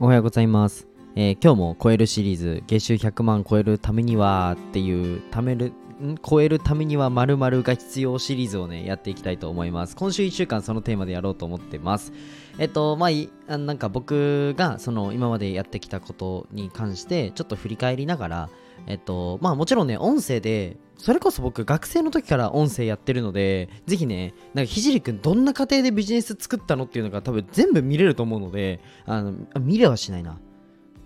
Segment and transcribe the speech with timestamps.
[0.00, 6.16] おはようございます、えー今日も超えるシリーズ月収100万超えるためにはっていうためるん？
[6.20, 9.94] 超えるためには〇〇が必要シリーズをねやっていきたいと思います。
[9.94, 12.12] 今週1週間そのテーマでやろうと思ってます。
[12.58, 18.50] えっとまあいあなんか僕がその今までやってきたことに関してちょっと振り返りながら
[18.88, 30.38] えっとまあもちろんね音声でそれこそ僕学生の時から音声やってるのでぜひねなんかひじりくんどんな過程でビジネス作ったのっていうのが多分全部見れると思うのであの見れはしないな。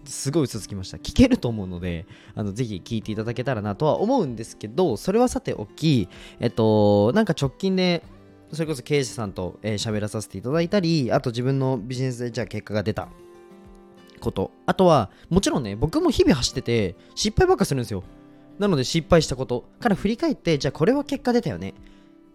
[0.05, 0.96] すごい嘘つきました。
[0.96, 6.09] 聞けると思うのであのぜひ聞いていただけたらなとは思うんですけどそれはさておき
[6.41, 8.02] えっとなんか直近で
[8.52, 13.09] それこそ経営者さんと喋、えー喋らさせていただいたりあと自分のビジネスでじゃあ結果が出た。
[14.18, 14.51] こと。
[14.66, 18.02] あとはもちろんね僕も日々走ってて失敗ばっかするんですよ。
[18.58, 21.74] なので失敗したことから振り返ってじゃあこれは結果出たよね。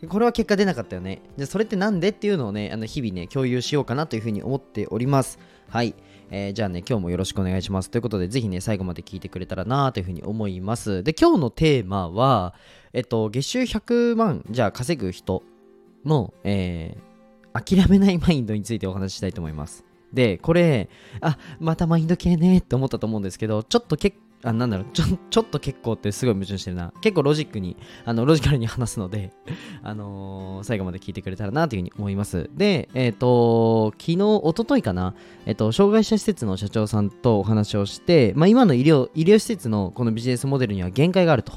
[0.10, 1.22] これは結果出なかったよね。
[1.38, 5.40] じゃあそれってなんでっていうのをねあの日々ね共有しようかなというふうに思っております。
[5.70, 5.96] はい、
[6.30, 7.90] えーじゃあね今日もよろしくお願いします。
[7.90, 11.04] ということでぜひね最後まで聞いてくれたらなというふうに思います。
[11.04, 12.54] で今日のテーマは
[12.92, 15.44] えっと月収100万じゃあ稼ぐ人
[16.06, 17.14] の、えー
[17.56, 19.86] 諦めないマインドについてお話ししたいと思います。
[20.12, 20.90] でこれ
[21.22, 24.88] あまたマインド系ねって思ったと思うんですけどちょっと結構あなんだろう。
[24.94, 26.94] ちょちょっと結構ってすごい矛盾してるな。
[27.02, 29.32] 結構ロジックにあのロジカルに話すので
[29.84, 32.50] あのー最後まで聞いてくれたらなというふうに思います。
[32.56, 35.16] でえっ、と昨日おとといかな。
[35.46, 41.54] えっ、と障害者施設の社長さんとお話をして、まあ、今の医療医療施設のこのビジネスモデルには限界があると。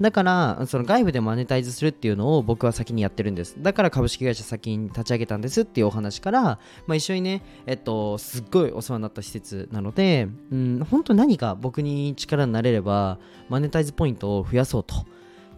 [0.00, 3.56] だからその外部でマネタイズするっていうのを僕は先にやってるんです。
[3.58, 6.58] だから株式会社先に立ち上げたんですっていうお話から、ま
[6.90, 14.94] あ、一緒にねえっとすっごいお世話になった施設なのでうん本当何か僕に力になれればマネタイズポイントを増やそうと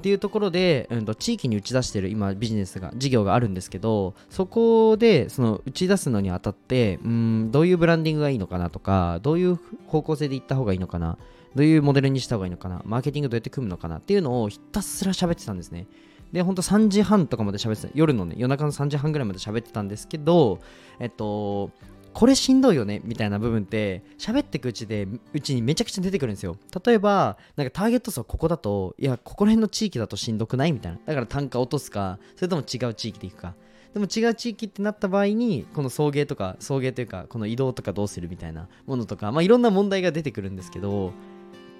[0.01, 11.19] っていうところで、うん、と地域に打ち出してる今ビジネスが事業があるんですけどそこでその打ち出すのにあたってうんどういうブランディングがいいのかなとかどういう方向性でいった方がいいのかな
[11.55, 15.87] どういうモデルにした方がいいのかなマーケティングどうやって組むのかなっていうのをひたすら喋ってたんですね。
[16.33, 20.61] でほんと3時半とかまで喋ってた夜のね夜中の3時半ぐらいまで喋ってたんですけど
[21.01, 21.71] えっと
[22.13, 26.57] これしんどいよねみたいな部分って喋ってくうちでうちにめちゃくちゃ出てくるんですよ。
[26.85, 30.73] 例えばなんかターゲット層ここだといやここら辺の地域だとしんどくない？
[30.73, 30.99] みたいな。
[31.05, 33.55] だから単価落とすかそれとも違う地域でいくか。
[33.93, 38.29] でも違う地域ってなった場合にこの送迎とか送迎というかこの移動とかどうする？
[38.29, 41.13] みたいなものとかまあいろんな問題が出てくるんですけど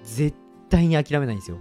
[0.03, 0.35] 絶
[0.69, 1.57] 対に諦めないんですよ。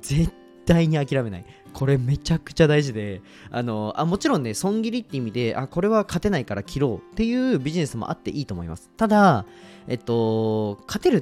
[0.00, 0.32] 絶
[0.66, 1.44] 対に諦めない。
[1.72, 3.20] これめちゃくちゃ大事で
[3.50, 8.90] あのあもちろんね損切りって意味であこれは勝てないから切ろうっていうビジネスもあっていいと思います。
[8.96, 9.44] ただ
[9.86, 11.18] えっと勝てる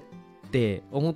[0.46, 1.14] って思っ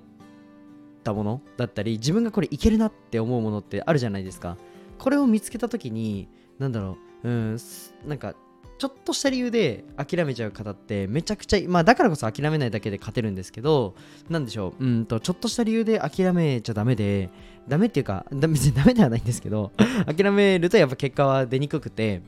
[1.05, 4.57] たものだったり自分がこれいけるなって思うものってあるじゃないですか。
[4.99, 6.29] これを見つけた時に
[6.59, 7.59] なんだろううん
[8.07, 8.35] なんか
[8.79, 13.95] ちょっとした理由で諦めちゃう方ってめちゃくちゃまあだからこそ諦めないだけで勝てるんですけど
[14.31, 17.31] なんでしょううんとちょっとした理由で諦めちゃダメで
[17.67, 19.73] ダメっていうか別にダメではないんですけど
[20.07, 22.23] 諦めるとやっぱ結果は出にくくて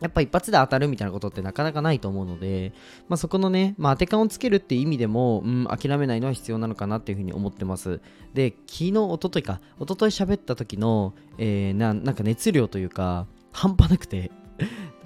[0.00, 2.72] やっぱ一発で当たるみたいなことってなかなかないと思うので、
[3.08, 8.00] まあ、そこのね、まあ、当て感をつけるっていう意味でも、うん、諦めないのは必要なのかなっていうふうに思ってます。
[8.34, 14.30] で、昨日、一昨日か、一昨日喋った時の、えーな、なんか熱量というか、半端なくて、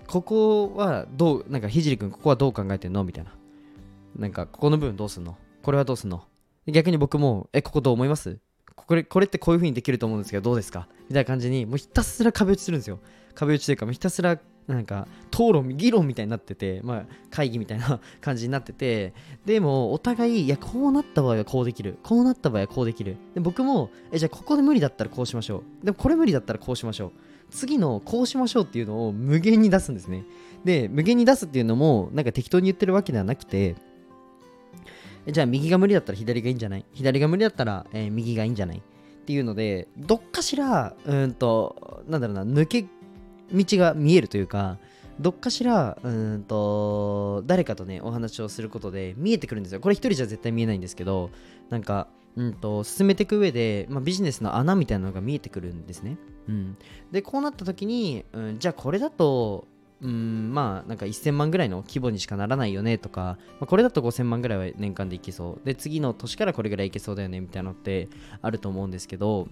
[0.08, 3.04] ここはどう、なんかひじりくん、ここはどう考えてんの？
[3.04, 3.32] みたいな。
[4.16, 5.36] なんか、ここの部分どうすんの？
[5.62, 6.24] これはどうすんの？
[6.66, 8.38] 逆に僕も、え、ここどう思います？
[8.74, 10.88] これこれってこういう風にできると思うんですけどどうですか？
[11.08, 13.00] みたいな感じにもうひたすら壁打ちするんですよ。
[13.34, 19.14] 壁打ちというかもうひたすらなんか討論議論みたいになってて、まあ、会議みたいな感じになってて
[19.46, 21.96] でもお互いいやこうなった場合はこうできる。
[22.02, 23.16] こうなった場合はこうできる。
[23.34, 25.84] で僕もえじゃあここで無理だったらこうしましょう。
[25.86, 27.12] でもこれ無理だったらこうしましょう。
[27.50, 30.26] 次のこうしましょうっていうのを無限に出すんですね。
[30.64, 33.74] で無限に出すっていうのもなんか適当に言ってるわけではなくて
[35.26, 36.84] じゃあ右が無理だったら左がいいんじゃない？
[36.92, 38.78] 左が無理だったら、えー右がいいんじゃない？
[38.78, 38.80] っ
[39.24, 42.86] ていうのでどっかしらうんとなんだろうな抜け
[43.52, 44.78] 道が見えるというか
[45.20, 49.80] どっかしらうんと誰かとねお話をすることで見えてくるんですよ。
[49.80, 51.30] これ一人じゃ絶対見えないんですけど
[51.70, 56.18] なんかうんと進めていく上で、まあ、ビジネスの穴みたいなのが見えてくるんですね、
[56.48, 56.76] うん、
[57.10, 59.66] でこうなった時に、うん、じゃあこれだと
[60.00, 65.66] うんまあなんか1000万ぐらいの規模にしかならないよねとか、まあ、これだと5000万ぐらいは年間でいけそう。
[65.66, 68.08] で次の年からこれぐらいいけそうだよねみたいなのって
[68.40, 69.48] あると思うんですけど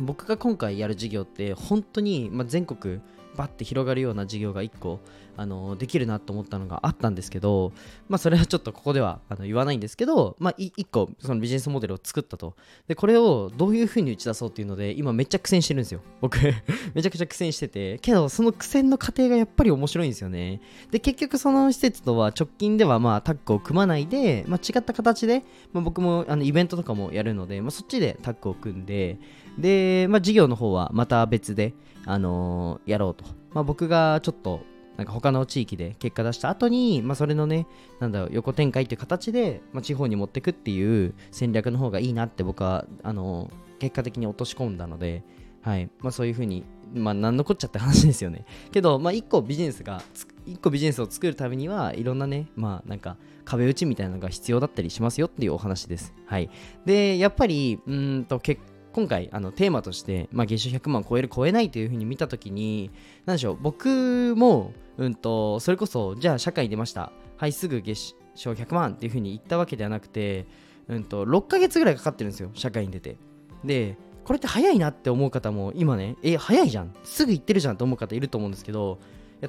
[0.00, 3.00] 僕が今回やる事業って本当に、まあ、全国
[3.38, 4.98] バッて広がるような事業が1個
[5.36, 7.72] あのできるなと思ったのがあったんですけど、
[8.08, 12.56] まあ、それはちょっとここではあの言わないんですけど、まあ、1個そのビジネスモデルを作ったと。
[12.88, 16.00] でこれをどういう風に打ち出そうっていうので今めっちゃ苦戦してるんですよ。
[16.20, 16.38] 僕
[16.94, 17.98] めちゃくちゃ苦戦してて。
[18.00, 20.60] けどその苦戦の過程がやっぱり面白いんですよね。
[20.90, 29.20] で結局その施設とは直近ではまあタッグを組まないで、まあ、違った形で、まあ、僕もあのイベントとかもやるので、まあ、そっちでタッグを組んで
[29.58, 31.74] で、まあ、事業の方はまた別で、
[32.06, 34.60] あのー、やろうと、まあ、僕がちょっと
[34.96, 37.66] なんか他の地域で結果出した後に、まあ、それのね、
[38.00, 45.22] なんだろう、横展開っていう形で、まあ、地方に持ってくっていう戦略の方がいいなって僕は、あのー、結果的に落とし込んだので、
[45.62, 45.90] はい。
[46.00, 46.64] まあ、そういうふうに、
[46.94, 48.44] まあ、なんのこっちゃって話ですよね。
[48.72, 50.02] けど、まあ、一個ビジネスが、
[50.46, 56.14] 一個ビジネスを作るためには、いろんなね、まあ、なんか、壁打ちみたいなのが必要だったりしますよっていうお話です。
[56.26, 56.48] はい。
[56.86, 62.90] で、やっぱり、うんと、結果今回あのテーマとして、まあ、月収100万超える超えないというふうに見たときに
[63.26, 67.12] 何でしょう僕も、うんと、それこそじゃあ社会に出ました。
[67.36, 70.48] はいすぐ月収100万っていうふうに言ったわけではなくて、
[70.88, 73.18] うんと、6ヶ月ぐらいかかってるんですよ社会に出て。
[73.64, 76.92] でこれって早いなって思う方も今ねえ早いじゃん。
[77.04, 78.98] すぐ行ってるじゃんと思う方いると思うんですけど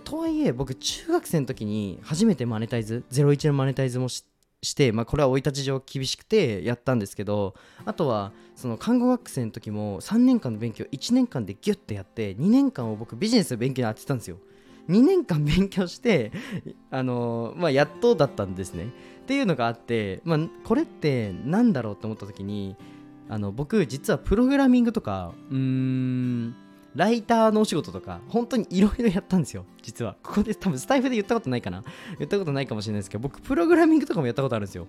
[0.04, 14.38] とはいえ僕中学生の時に初めてマネタイズ01のマネタイズも知ってして、まあ、これは生い立ち上厳しくてやったんですけどあとはその看護学生の時も3年間の勉強1年間でギュッてやって2年間を僕ビジネスの勉強に当てたんですよ。
[14.90, 16.32] 2年間勉強して
[16.90, 18.88] あのまあ、やっとだったんですね。
[19.22, 22.76] っていうのがあって、まあ、これって何だろうと思った時に
[23.30, 26.56] あの僕実はプログラミングとかうーん
[26.96, 30.16] ライターのお仕事とか、本当にいろいろやったんですよ、実は。
[30.24, 31.84] ここで多分スタイフで言ったことないかな
[32.18, 34.88] 言ったことないかもしれないですけど、僕、プログラミングとかもやったことあるんですよ。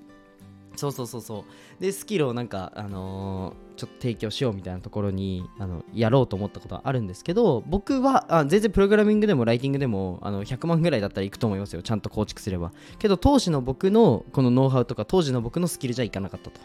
[0.76, 1.44] そうそうそうそ
[1.78, 1.82] う。
[1.82, 11.82] で、スキルをなんか、あのー、ちょっと提供しようみたいなところに、あの、やろうと思ったことはあるんですけど、僕は、あ全然プログラミングでもライティングでも、あの、100万ぐらいだったらいくと思いますよ。
[11.82, 12.72] ちゃんと構築すれば。
[12.98, 16.60] けど、当時の僕の、このノウハウとか、当時の僕のスキルじゃいかなかったと。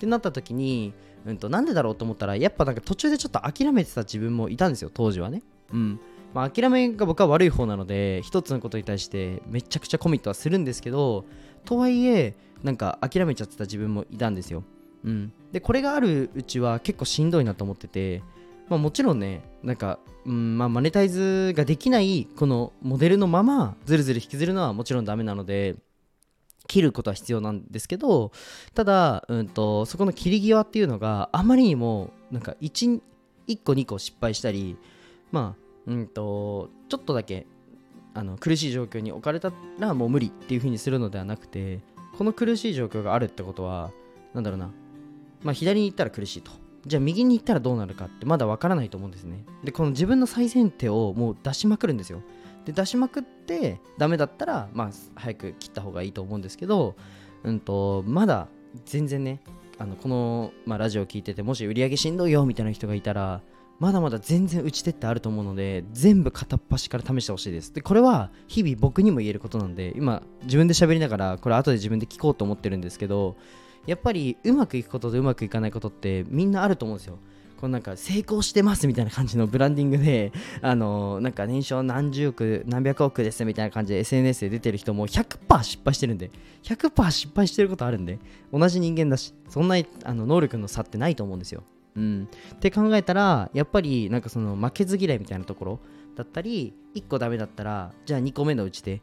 [0.00, 0.94] ってなった時に、
[1.26, 5.42] うんと、なんでだろうと思ったら、やっぱなんか途中でちょっと諦めてた自分もいたんですよ、当時はね。
[5.74, 6.00] うん。
[6.32, 11.26] まあ、諦めが僕は悪い方なので、一つのことに対してめちゃくちゃコミットはするんですけど、
[11.66, 14.64] とはいえ、なんか諦めちゃってた自分もいたんですよ。
[15.04, 15.32] うん。
[15.52, 18.22] で、これがあるうちは結構しんどいなと思ってて、
[18.70, 25.76] まあ、もちろんね、なんか、うんまあ、マネタイズができないこのモデルのままずるずる引きずるのはもちろんダメなので、
[26.70, 28.30] 切ることは必要なんですけど
[28.74, 33.00] ただ、うんと、そこの切り際っていうのがあまりにもなんか 1,
[33.48, 34.76] 1個2個失敗したり
[35.32, 37.48] まあうんとちょっとだけ
[38.14, 41.80] あの苦しい状況に置かれたらもう無理っていう風にするのではなくて
[42.16, 43.90] この苦しい状況があるってことは
[44.32, 44.70] なんだろうな
[45.42, 46.52] まあ左に行ったら苦しいと。
[46.86, 49.44] じゃあ右に行ったらどうなるかってまだわからないと思うんですね。
[49.64, 52.22] でこの自分の最先手をもう出しまくるんですよ。
[52.64, 56.94] で出しまくってダメだったらまあ早く切った方がいいと思うんですけど
[57.42, 58.48] うんとまだ
[58.84, 59.40] 全然ね
[59.78, 63.40] あのこの、まあ、ラジオを聞いててもし売り上げしんどいよみたいな人がいたら
[63.78, 67.72] まだまだ全然打ち手ってあると思うので全部片っ端から試してほしいです。
[67.72, 73.36] でこれは日々僕にも言えることなんで今自分で喋りながらこれ後で自分で聞こうと思ってるんですけど
[73.86, 77.18] やっぱりうまくいくこととうまくいかないことってみんなあると思うんですよ。
[77.60, 86.30] このなんか成功してますみたいな感じのブランディングで、 あのなんか年商何十億、何百億ですみたいな感じで SNS で出てる人も100%失敗してるんで、
[86.62, 88.18] 100%失敗してることあるんで、
[88.50, 91.62] 同じ人間だし、そんなあの能力の差ってないと思うんですよ。
[91.96, 92.28] うん。
[92.54, 95.80] って考えたら、やっぱりなんかその負けず嫌いみたいなところ
[96.16, 99.02] だったり、1個ダメだったら、じゃあ2個目のうちで、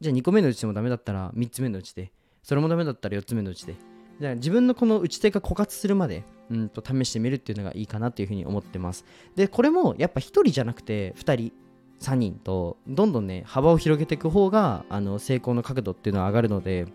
[0.00, 2.12] じゃあ2個目のうちでもダメだったら3つ目のうちで、
[2.44, 3.74] それもダメだったら4つ目のうちで、
[4.20, 9.04] じゃあ自分のこの打ち手が枯渇するまで、うんと試してみるっていうのがいいかなっていうふうに思ってます。
[9.36, 11.52] で、これもやっぱ1人じゃなくて2人、
[12.00, 16.86] 3人とどんどんね、幅を広げていく方があの成功の角度っていうのは上がるので、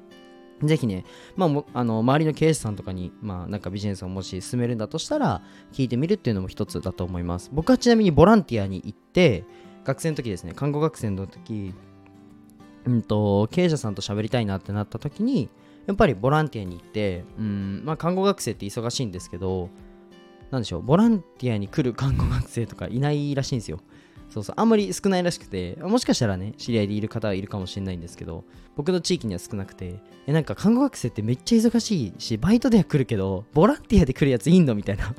[0.61, 1.05] ぜひね、
[1.35, 5.41] まあ、あの周りの経営者さんとかに、まあ、なんかビジネスをもし進めるんだとしたら、
[5.71, 7.49] 聞いてみるっていうのも一つだと思います。
[7.53, 9.43] 僕はちなみにボランティアに行って、
[9.83, 11.73] 学生の時ですね、看護学生の時、
[12.85, 15.49] うんと、経営者さんと喋りたいなってなった時に、
[15.85, 19.69] やっぱりボランティアに行って、うん、まあ、看護学生って忙しいんですけど、
[20.51, 23.79] なんでしょう、ボランティアに来る看護学生とかいないらしいんですよ。
[24.29, 34.73] そうそう、あんまり少ないらしくて、もしかしたらね、知り合いでいる方はいるかもしれないんですけど、僕の地域には少なくて、え、なんか看護学生ってめっちゃ忙しいし、バイトでは来るけど、ボランティアで来るやついんの？
[34.73, 35.13] みたいな。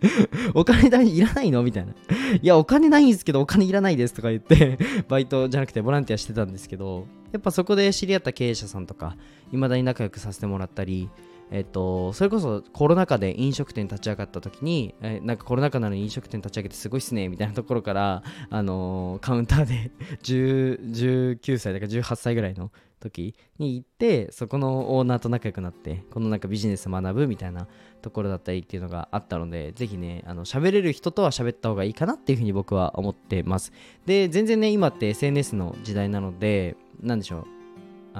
[0.54, 1.62] お金だいらないの？
[1.62, 1.92] みたいな。
[2.40, 4.78] いや、お金ないんですけど、お金いらないですとか言って
[5.08, 9.16] バイトじゃなくてボランティアしてたんですけど、やっぱそこで知り合った経営者さんとか、
[9.50, 11.08] 未だに仲良くさせてもらったり、
[11.50, 19.90] えっと、それこそコロナ禍で飲食店立ち上がった時に、えなんかコロナ禍なのに飲食店立ち上げてすごいっすねみたいなところから、 あのー、カウンターで
[20.22, 27.68] 19歳だから18歳ぐらいの時に行ってそこのオーナーと仲良くなってこのなんかビジネス学ぶみたいな
[28.02, 33.72] ところだったりっていうのがあったのでぜひねあの喋れる人とは喋った方がいいかなっていうふうに僕は思ってます。
[34.04, 37.57] で全然ね今って SNS の時代なので何でしょう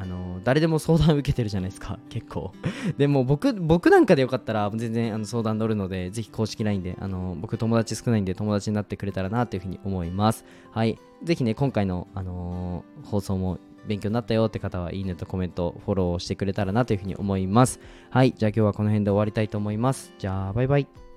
[0.00, 2.52] あの誰でも相談受けてるじゃないですか 結構
[2.96, 17.80] でも僕僕なんかでよかったら全然あの相談乗るのでぜひ公式 LINE であの僕友達少ないんで友達になってくれたらなというふうに思いますはいぜひね今回の、あのー、放送も勉強になったよって方はいいねとコメント、フォローしてくれたらなというふうに思います。
[18.10, 20.12] はい、じゃあ今日はこの辺で終わりたいと思います。
[20.18, 21.07] じゃあ、バイバイ。